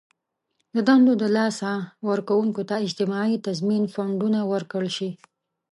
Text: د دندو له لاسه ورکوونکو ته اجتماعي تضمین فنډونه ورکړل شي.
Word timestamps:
د 0.75 0.77
دندو 0.87 1.13
له 1.21 1.27
لاسه 1.37 1.71
ورکوونکو 2.09 2.61
ته 2.69 2.75
اجتماعي 2.85 3.35
تضمین 3.45 3.83
فنډونه 3.93 4.39
ورکړل 4.51 4.89
شي. 4.97 5.09